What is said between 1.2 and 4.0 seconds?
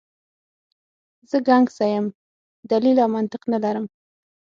زه ګنګسه یم، دلیل او منطق نه لرم.